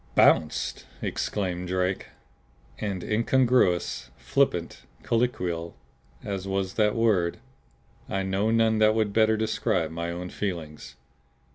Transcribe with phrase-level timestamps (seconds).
[0.15, 2.07] "Bounced!" exclaimed Drake.
[2.79, 5.77] And incongruous, flippant, colloquial
[6.23, 7.37] as was that word,
[8.09, 10.95] I know none that would better describe my own feelings.